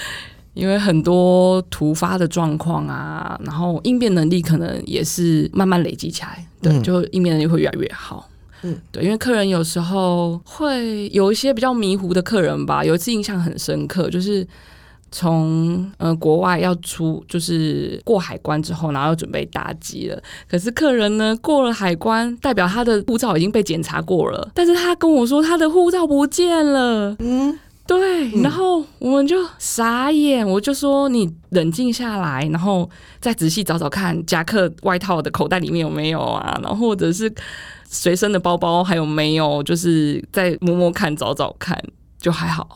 [0.52, 8.28] 因为很多突发的状况啊，然后应变能力可能也是慢慢累积起来，对，嗯就应变能力会越来越好。
[8.62, 12.84] 嗯，对，因为客人有时候会有一些比较迷糊的客人吧。
[12.84, 14.46] 有一次印象很深刻，就是
[15.10, 20.22] 从呃国外要出，就是过海关之后，然后要准备搭机了。
[20.48, 27.16] 可是客人呢过了海关，代表他的护照已经被检查过了，但是他跟我说他的护照不见了。
[27.18, 27.58] 嗯，
[27.98, 28.42] 对，嗯。
[28.42, 32.88] 然后我们就傻眼，我就说你冷静下来，然后
[33.20, 37.32] 再仔细找找看夹克外套的口袋里面有没有啊，然后或者是
[37.88, 41.78] 随身的包包还有没有，就是再摸摸看，找找看。
[42.22, 42.66] 就还好，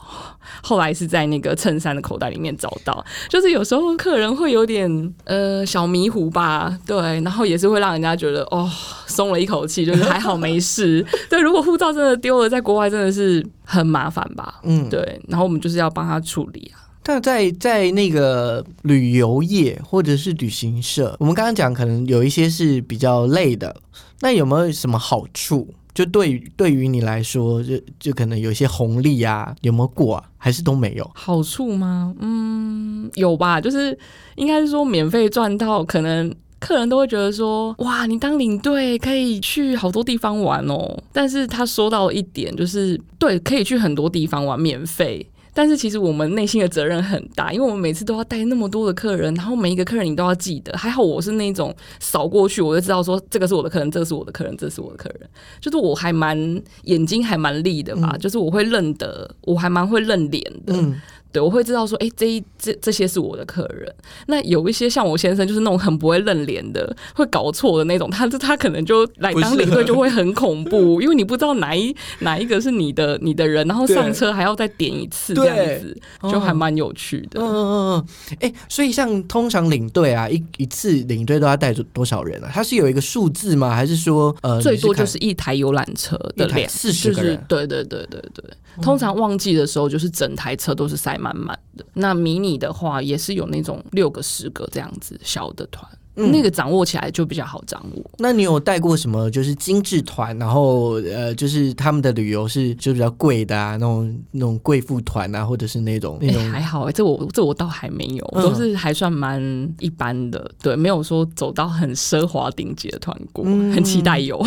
[0.61, 3.03] 后来是在那个衬衫的口袋里面找到。
[3.29, 8.69] 就是有时候客人会有点呃小迷糊吧，对，然后也是会让人家觉得哦
[9.07, 11.07] 松了一口气，就是还好没事。
[11.31, 14.61] 对，如果护照真的丢了，在国外真的是很麻烦吧？
[14.65, 16.83] 嗯，对，然后我们就是要帮他处理啊。
[17.05, 23.77] 但在在那个旅游业或者是旅行社，我们刚刚讲可能有一些是比较累的，
[24.23, 25.73] 那有没有什么好处？
[25.97, 30.25] 就对于对于你来说，就就可能有一些红利啊，有没有过啊？
[30.37, 31.11] 还是都没有？
[31.15, 32.15] 好处吗？
[32.21, 33.99] 嗯，有吧，就是
[34.35, 41.03] 应该是说免费赚到，可能客人都会觉得说，哇，你当领队可以去好多地方玩哦。
[41.15, 45.27] 但是他说到一点，就是对，可以去很多地方玩，免费。
[45.57, 50.77] 但是其实我们内心的责任很大，因为我们每次都要带那么多的客人，然后每一个客人你都要记得。
[50.77, 55.27] 还好我是那种扫过去我就知道说这个是我的客人，这个是我的客人，这是我的客人，
[55.59, 56.39] 就是我还蛮
[56.83, 60.75] 眼睛还蛮利的吧，就是我会认得，我还蛮会认脸的。
[60.75, 61.01] 嗯，
[61.37, 63.95] 对，我会知道说，哎、这一这这些是我的客人。
[64.27, 77.39] 那有一些像我先生，就是那种很不会认脸的，会搞错的那种，他他可能就来当领队就会很恐怖， 因为你不知道哪一哪一个是你的你的人，然后上车还要再点一次这样子，就还蛮有趣的。
[77.39, 82.51] 嗯嗯嗯嗯，哎、所以像通常领队啊，一一次领队都要带多少人啊？
[82.51, 83.75] 他是有一个数字吗？
[83.75, 88.45] 还是说呃，最多就是一台游览车的一台量，40就是个人对对对对对。
[88.83, 91.85] 通常旺季的时候，就是整台车都是塞满满的。
[91.95, 98.11] 那迷你的话，也是有那种六个、十个这样子小的团，嗯那个掌握起来就比较好掌握。
[98.19, 109.41] 那你有带过什么就是精致团，然后呃，就是他们的旅游是就比较贵的啊，那种那种贵妇团啊，或者是那种那哎、种、还好哎、这我这我倒还没有，嗯都是还算蛮
[109.79, 114.45] 一般的，对，没有说走到很奢华顶级的团过，嗯很期待有。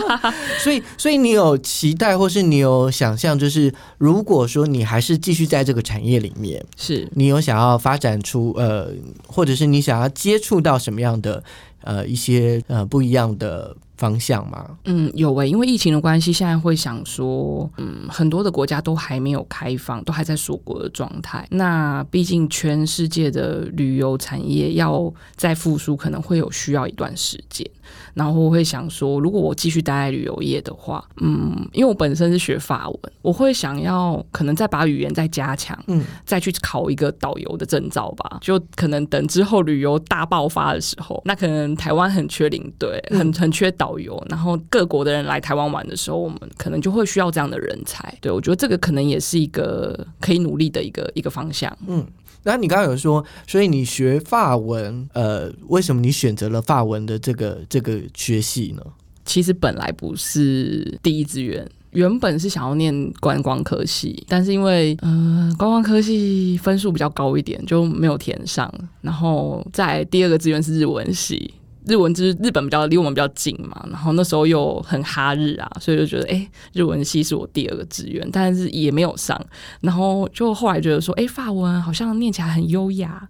[0.62, 8.88] 所以所以你有期待，或是你有想象，就是如果说你还是继续在这个产业里面，是你有想要发展出呃，
[9.26, 11.42] 或者是你想要接触到什么样样的
[11.82, 14.78] 呃一些呃不一样的方向吗？
[14.84, 21.46] 嗯，有诶、因为疫情的关系，现在会想说，嗯，很多的国家都还没有开放，都还在锁国的状态。
[21.50, 27.68] 那毕竟全世界的旅游产业要再复苏，可能会有需要一段时间。
[28.14, 38.38] 然后我会想说，如果我继续待在旅游业的话，嗯，因为我本身是学法文，我会想要可能再把语言再加强，嗯，再去考一个导游的证照吧。
[38.40, 48.12] 就可能等之后旅游大爆发的时候，那可能台湾很缺领队，很很缺导游，然后各国的人来台湾玩的时候，我们可能就会需要这样的人才。
[48.20, 51.76] 对我觉得这个可能也是一个可以努力的一个一个方向。
[51.86, 52.04] 然
[52.42, 58.82] 那你刚刚有说，所以你学法文，呃，为什么你选择了法文的这个这个学系呢？
[59.24, 61.68] 其实本来不是第一志愿。
[61.92, 68.72] 原本是想要念观光科系，但是因为呃观光科系分数比较高一点，就没有填上。
[69.00, 71.52] 然后在第二个志愿是日文系，
[71.90, 79.40] 日文就是日本比较离我们比较近嘛，然后那时候又很哈日啊，所以就觉得哎、诶日文系是我第二个志愿，但是也没有上。
[79.80, 83.28] 然后就后来觉得说，哎、法文好像念起来很优雅，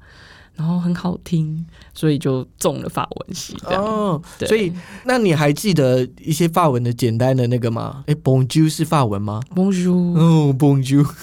[0.57, 3.57] 然后很好听，所以就中了法文系。
[3.65, 4.71] 哦，对所以
[5.05, 8.05] 那你还记得一些法文的简单的那个吗？
[8.07, 11.09] 哎，Bonjour 是法文吗？Bonjour，哦，Bonjour。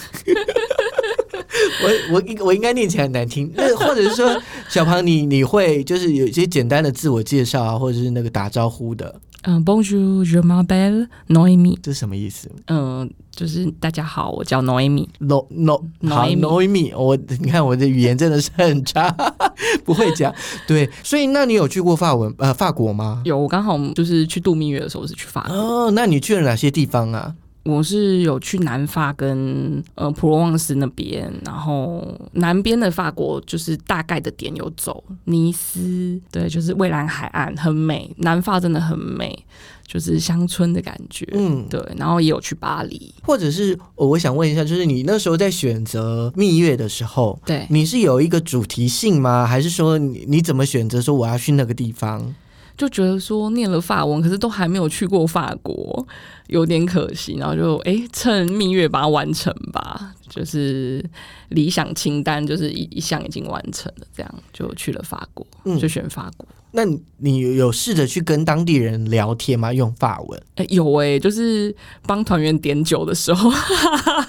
[1.83, 11.77] 我我应我应该念起来很难听，那或者是说，小庞你你会就是有一些简单的自我介绍啊，或者是那个打招呼的，嗯，Bonjour，je m'appelle Noemi。
[11.81, 15.07] 这是什么意思嗯，就是大家好，我叫 Noemi。
[15.19, 15.77] ？No No
[16.09, 19.09] 好 Noemi Noemi，我你看我的语言真的是很差，
[19.85, 20.33] 不会讲。
[20.67, 23.21] 对，所以那你有去过法文呃法国吗？
[23.25, 27.33] 有，我刚好就是去度蜜月的时候是去法国，哦，那你去了哪些地方啊？
[27.67, 39.37] 我是有去南法跟呃普罗旺斯那边，然后南边的法国就是大概的点有走，尼斯，对，就是蔚蓝海岸很美，南法真的很美，
[39.85, 41.27] 就是乡村的感觉。
[41.33, 49.45] 嗯，对，然后也有去巴黎，或者是哦我想问一下，就是你那时候在选择蜜月的时候，对，你是有一个主题性吗？
[49.45, 52.33] 还是说你你怎么选择说我要去那个地方？
[52.77, 56.07] 就觉得说念了法文，可是都还没有去过法国，
[56.47, 57.35] 有点可惜。
[57.39, 61.03] 然后就哎，趁蜜月把它完成吧，就是
[61.49, 66.47] 理想清单就是一一项已经完成了，这样就去了法国，嗯就选法国。
[66.71, 69.73] 那你你有试着去跟当地人聊天吗？
[69.73, 70.39] 用法文？
[70.55, 73.49] 哎，有哎、就是帮团员点酒的时候，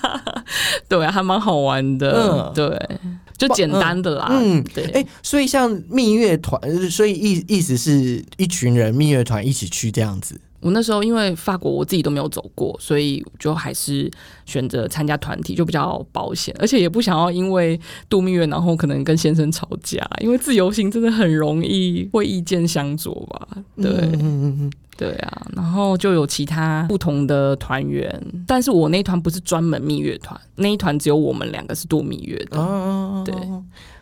[0.88, 2.98] 对，还蛮好玩的，嗯对，
[3.38, 10.38] 就简单的啦，嗯对，哎、所以像蜜月团，呃所以意意思是一群人蜜月团一起去这样子。
[10.60, 14.10] 我那时候因为法国我自己都没有走过，所以就还是
[14.44, 23.48] 选择参加团体，就比较保险，而且也不想要因为度蜜月然后可能跟先生吵架，因为自由行真的很容易会意见相左吧。
[23.76, 32.58] 对、嗯嗯嗯嗯对啊，然后就有其他不同的团员，但是我那一团不是专门蜜月团，那一团只有我们两个是度蜜月的。
[32.58, 33.34] 哦，对。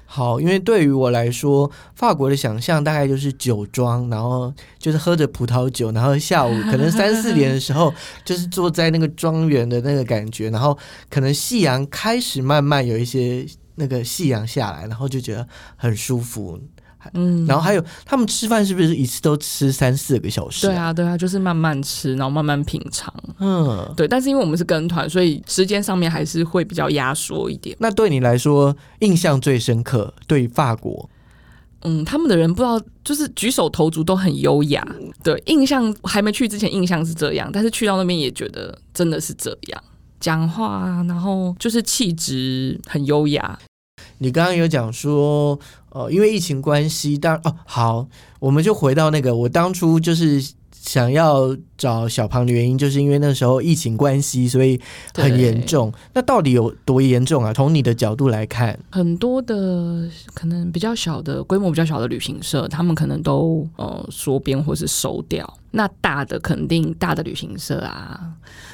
[0.09, 7.93] 好，因为对于我来说，法国的想象大概就是酒庄，然后就是喝着葡萄酒，然后下午可能三四点的时候，
[8.25, 10.79] 就是坐在那个庄园的那个感觉，然后
[11.11, 16.59] 可能夕阳开始慢慢有一些那个夕阳下来，然后就觉得很舒服。
[17.15, 20.67] 嗯，然后还有他们吃饭是不是一次都吃三四个小时？
[20.67, 23.13] 对，啊，对啊，就是慢慢吃，然后慢慢品尝。
[23.39, 23.93] 嗯。
[23.97, 27.77] 对，但是因为我们是跟团，所以时间上面还是会比较压缩一点。
[27.81, 31.09] 那对你来说，印象最深刻，对于法国，
[31.83, 34.87] 嗯，他们的人不知道，就是举手投足都很优雅。
[35.23, 39.83] 对，印象还没去之前印象是这样，但是去到那边也觉得真的是这样，
[40.19, 43.59] 讲话啊，然后就是气质很优雅。
[44.19, 45.59] 你刚刚有讲说，
[45.91, 48.07] 呃，因为疫情关系，当哦好，
[48.41, 54.81] 我们就回到那个我当初就是想要找小庞的原因，就是因为那时候疫情关系，所以
[55.15, 55.93] 很对严重。
[56.15, 57.53] 那到底有多严重啊？
[57.53, 65.59] 从你的角度来看，很多的可能比较小的规模比较小的旅行社，他们可能都呃缩编或是收掉。
[65.77, 68.19] 那大的肯定大的旅行社啊，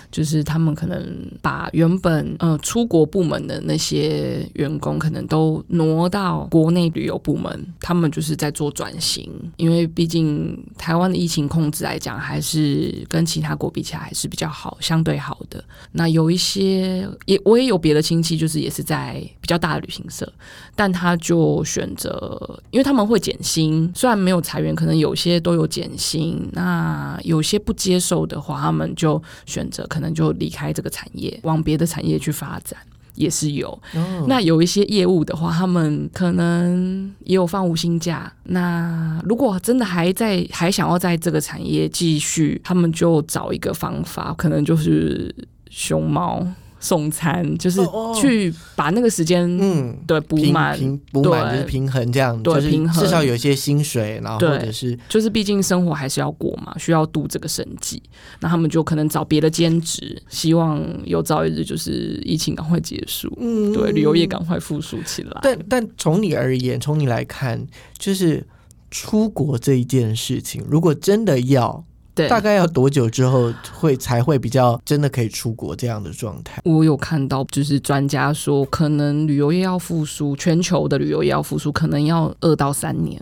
[0.08, 1.04] 就是他们可能
[1.42, 9.28] 把原本呃出国部门的那些员工，可能都挪到国内旅游部门，他们就是在做转型。
[9.56, 15.62] 因为毕竟台湾的疫情控制来讲，还是跟其他国比起来还是比较好，相对好的。
[15.90, 20.32] 那有一些也我也有别的亲戚，就是也是在比较大的旅行社，
[20.76, 26.48] 但他就选择，因为他们会减薪，虽然没有裁员，可能有些都有减薪。
[26.52, 26.91] 那
[27.22, 32.78] 有些不接受的话，他们就选择可能就离开这个产业，往别的产业去发展。
[33.14, 38.32] 也是有，哦那有一些业务的话，他们可能也有放无薪假。
[38.44, 45.32] 那如果真的还在还想要在这个产业继续，他们就找一个方法，可能就是
[45.68, 46.42] 熊猫
[46.82, 47.80] 送餐，就是
[48.20, 50.76] 去把那个时间嗯，对补满。
[50.76, 58.02] 平补满就是平衡这样，对平衡至少有一些薪水，然后对或者是就是毕竟生活还是要过嘛，需要度这个生计，
[58.40, 65.40] 那他们就可能找别的兼职，希望有朝一日就是疫情赶快结束，嗯对旅游业赶快复苏起来。
[65.42, 67.64] 但但从你而言，从你来看，
[67.96, 68.44] 就是
[68.90, 76.60] 出国这一件事情，如果真的要，对，大概要多久之后会才会比较真的可以出国这样的状态？
[76.64, 83.20] 我有看到，就是专家说，可能旅游业要复苏，全球的旅游业要复苏，可能要二到三年。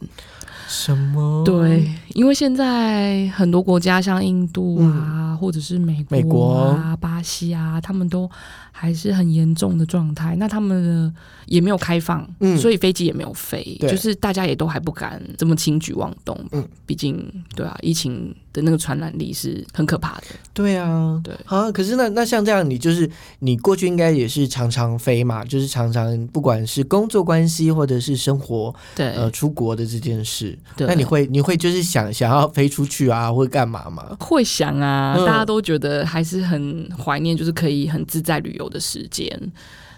[0.68, 1.44] 什么？
[1.44, 8.30] 对，因为现在很多国家，像印度啊，或者是美国、啊、美国巴西啊，他们都
[8.72, 10.36] 还是很严重的状态。
[10.36, 11.12] 那他们的
[11.46, 16.38] 也没有开放，嗯所以飞机也没有飞，就是大家也都还不敢这么轻举妄动。
[16.52, 17.22] 嗯，毕竟
[17.54, 20.24] 对啊，疫情的那个传染力是很可怕的。
[20.52, 34.16] 对啊，对啊，可是那那像这样，你就是你过去应该也是常常飞嘛，就是常常不管是工作关系或者是生活对，呃出国的这件事，对那你会你会就是想想要飞出去啊，或干嘛吗？
[34.20, 39.52] 会想啊，嗯大家都觉得还是很怀念，就是可以很自在旅游的时间。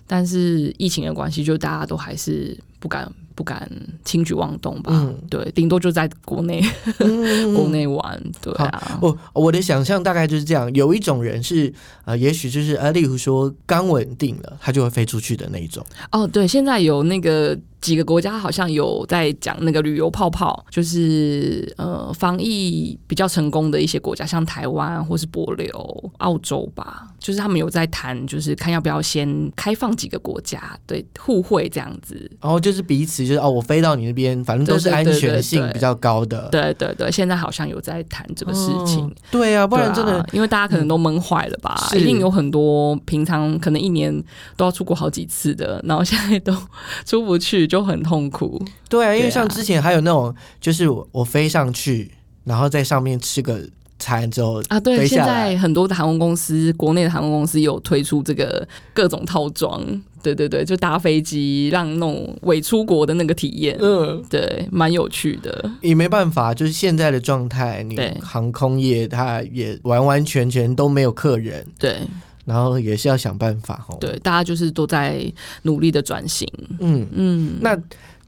[0.06, 3.70] 但是疫情的关系，就大家都还是不敢不敢
[4.04, 4.90] 轻举妄动吧。
[4.92, 6.60] 嗯对，顶多就在国内、
[6.98, 8.20] 嗯 国内玩。
[8.42, 11.72] 对啊，我我的想象大概就是这样，有一种人是
[12.04, 15.86] 呃，也许就是呃，例如说刚稳定了，他就会飞出去的那一种。
[16.10, 32.30] 哦，对，现在有那个几个国家好像有在讲那个旅游泡泡，就是呃防疫比较成功的一些国家，像台湾或是帛琉、澳洲吧，就是他们有在谈，就是看要不要先开放几个国家，对，互惠这样子。
[32.40, 36.48] 然后就是彼此就是哦，我飞到你那边，反正都是安全性比较高的。
[36.50, 39.04] 对对对，现在好像有在谈这个事情。
[39.06, 44.12] 哦对啊，不然真的啊，因为大家可能都闷坏了吧，是一定有很多平常可能一年
[44.56, 46.56] 都要出国好几次的，然后现在都
[47.04, 48.62] 出不去，就很痛苦。
[48.88, 52.10] 对啊，因为像之前还有那种，就是我我飞上去，
[52.44, 53.60] 然后在上面吃个
[54.02, 59.80] 餐之后啊，对，现在很多的航空公司，国内的航空公司有推出这个各种套装，
[60.20, 65.70] 对对对，就搭飞机让那种伪出国的那个体验，嗯，对，蛮有趣的。
[65.80, 71.98] 也没办法，就是现在的状态，你航空业它也完完全全都没有客人，对
[72.44, 75.32] 然后也是要想办法哦。，对，大家就是都在
[75.62, 76.44] 努力的转型。
[76.80, 77.78] 嗯，嗯，那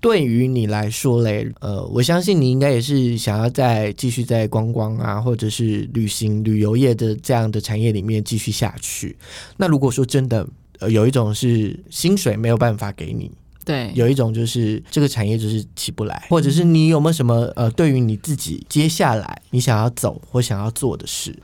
[0.04, 9.16] 对于你来说嘞，呃，我相信你应该也是想要再继续在观光啊，或者是旅行旅游业的这样的产业里面继续下去。
[9.56, 10.46] 那如果说真的，
[10.80, 13.30] 呃，有一种是薪水没有办法给你，
[13.64, 21.34] 对，有一种就是这个产业就是起不来，或者是你有没有什么呃，对于你自己接下来你想要走或想要做的事？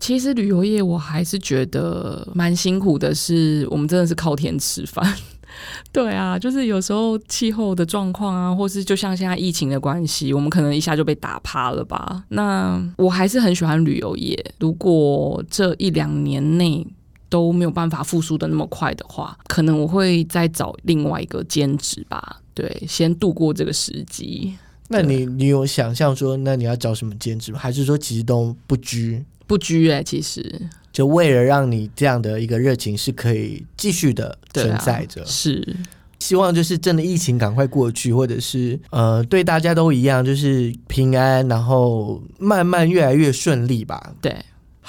[0.00, 5.16] 其实旅游业我还是觉得蛮辛苦的是，我们真的是靠天吃饭。
[5.92, 12.24] 对啊，就是有时候气候的状况啊，或是就像现在疫情的关系，我们可能一下就被打趴了吧。
[12.28, 16.86] 那我还是很喜欢旅游业，如果这一两年内
[17.28, 22.40] 都没有办法复苏的那么快的话，可能我会再找另外一个兼职吧。
[22.54, 24.56] 对，先度过这个时机。
[24.88, 27.58] 那你你有想象说，那你要找什么兼职吗？
[27.58, 29.24] 还是说其实都不拘？
[29.46, 30.60] 不拘哎、其实
[30.92, 35.76] 就为了让你这样的一个热情是可以继续的存在着，是
[36.18, 44.14] 希望就是真的疫情赶快过去，或者是呃对大家都一样，就是平安，然后慢慢越来越顺利吧。
[44.20, 44.36] 对。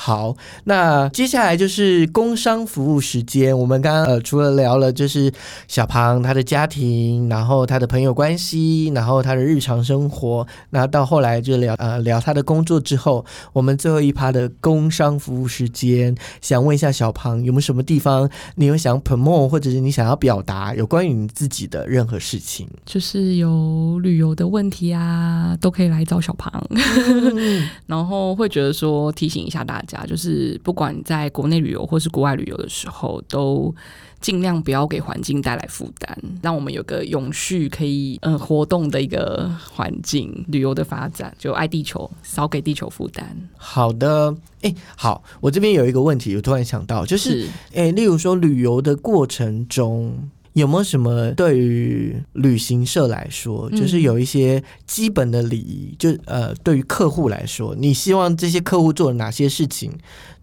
[0.03, 3.55] 好，那接下来就是工商服务时间。
[3.55, 5.31] 我们刚刚呃除了聊了就是
[5.67, 13.23] 小庞他的家庭，然后他的朋友关系，然后他的日常生活，那到后来就聊呃聊他的工作之后，
[13.53, 22.67] 我们最后一趴的工商服务时间，想问一下小庞有没有什么地方你有想 promote 或者是你想要表达有关于你自己的任何事情？
[22.87, 26.51] 就是有旅游的问题啊，都可以来找小庞。
[26.71, 33.73] 嗯 然后会觉得说提醒一下大家，就是不管在国内旅游或是国外旅游的时候，都
[34.19, 43.25] 尽量不要给环境带来负担，让我们有个永续可以嗯、呃活动的一个环境，旅游的发展就爱地球，少给地球负担。
[43.57, 55.95] 好的，哎，好，我这边有一个问题，我突然想到，就是是诶，例如说旅游的过程中，有没有什么对于旅行社来说，嗯就是有一些基本的礼仪？
[55.97, 59.91] 就呃，对于客户来说，你希望这些客户做哪些事情，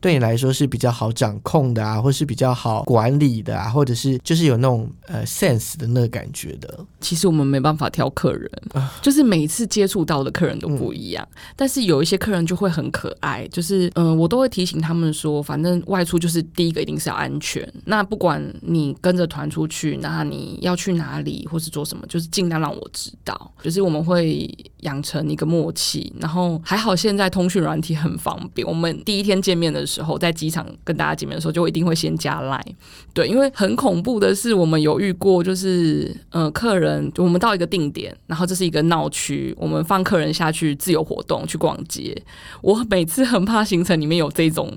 [0.01, 6.79] 对你来说是比较好掌控的啊，或是比较好管理的啊，或者是就是有那种呃 sense 的那个感觉的？
[7.01, 8.51] 其实我们没办法挑客人，
[9.03, 11.27] 就是每一次接触到的客人都不一样。
[11.57, 17.67] 但是有一些客人就会很可爱，就是嗯、呃我都会提醒他们说，反正外出就是第一个一定是要安全。
[17.85, 23.53] 那不管你跟着团出去，那你要去哪里或是做什么，就是尽量让我知道。
[23.63, 24.49] 就是我们会
[24.81, 28.67] 养成一个默契，然后还好现在通讯软体很方便。
[28.67, 32.75] 我们第一天见面的时候，在机场跟大家见面的时候，就一定会先加 line。
[33.15, 42.17] 对，因为很恐怖的是，我们有遇过，就是呃，客人我们到一个定点，然后这是一个闹区，我们放客人下去自由活动去逛街。
[42.61, 44.71] 我每次很怕行程里面有这种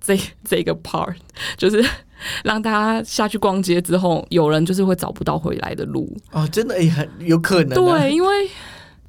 [0.00, 1.14] 这这个 part，
[1.56, 1.84] 就是
[2.44, 6.16] 让大家下去逛街之后，有人就是会找不到回来的路。
[6.32, 7.98] 哦，真的也很有可能、啊。
[7.98, 8.48] 对，因为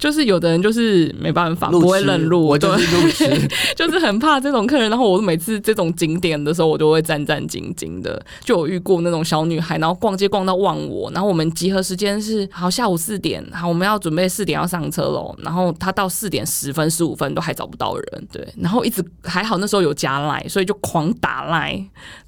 [0.02, 3.48] 就是有的人就是没办法，不会认路，我就对是路痴。
[3.76, 8.20] 就是很怕这种客人，然后我每次这种景点的时候，我都会战战兢兢的。
[8.40, 21.80] 就有遇过那种小女孩，然后逛街逛到忘我，然后我们集合时间是好下午四点，好我们要准备四点要上车喽，然后她到四点十分十五分都还找不到人，对，然后一直还好那时候有加赖，所以就狂打赖。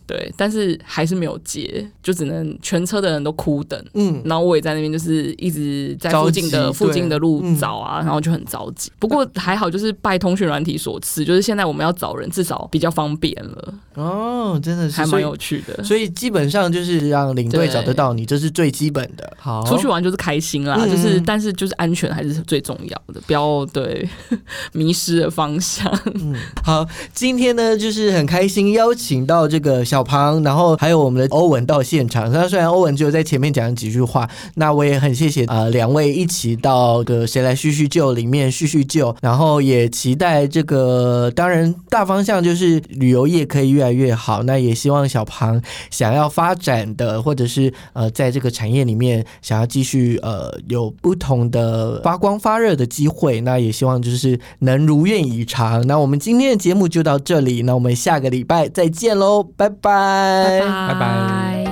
[0.07, 8.91] 对，但是还是没有接，就只能全车的人都哭等，嗯，然后我也在那边，就是一直在附近的附近的路找啊，然后就很着急。
[8.99, 15.83] 不过还好，就是拜通讯软体所赐，就是现在我们要找人，至少比较方便了，哦，真的是还蛮有趣的。
[15.83, 19.33] 所以基本上就是让领队找得到你，这是最基本的。
[19.39, 24.09] 好，出去玩就是开心啦，嗯就是但是就是安全还是最重要的，不要对
[24.73, 25.91] 迷失了方向。
[26.15, 32.29] 嗯好，今天呢就是很开心邀请到这个小庞，然后还有我们的欧文到现场。
[32.33, 44.43] 那虽然欧文只有在前面讲了几句话，那我也很谢谢呃两位一起到的谁来叙叙旧里面叙叙旧，然后也期待这个当然大方向就是旅游业可以越来越好。
[44.43, 55.87] 那也希望小庞想要发展的，或者是呃在这个产业里面想要继续呃有不同的发光发热的机会，那也希望就是能如愿以偿。
[55.87, 60.89] 那我们今天的节目就到这里，那我们下个礼拜再见喽，拜拜拜。
[60.89, 61.64] 拜拜。